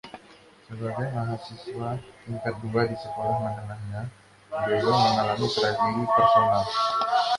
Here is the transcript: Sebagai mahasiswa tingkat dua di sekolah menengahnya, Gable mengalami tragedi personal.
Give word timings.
Sebagai 0.65 1.07
mahasiswa 1.15 1.89
tingkat 2.25 2.55
dua 2.65 2.81
di 2.91 2.97
sekolah 3.03 3.37
menengahnya, 3.45 4.01
Gable 4.67 4.97
mengalami 5.05 5.45
tragedi 5.55 6.03
personal. 6.15 6.63